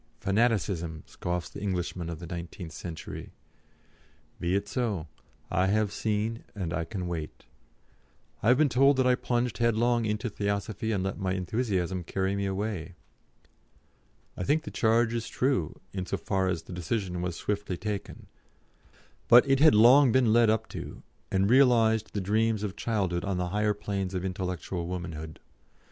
[0.19, 3.33] fanaticism!" scoffs the Englishman of the nineteenth century.
[4.39, 5.07] Be it so.
[5.51, 7.45] I have seen, and I can wait.
[8.41, 12.35] I have been told that I plunged headlong into Theosophy and let my enthusiasm carry
[12.35, 12.95] me away.
[14.35, 18.25] I think the charge is true, in so far as the decision was swiftly taken;
[19.27, 23.37] but it had been long led up to, and realised the dreams of childhood on
[23.37, 25.39] the higher planes of intellectual womanhood.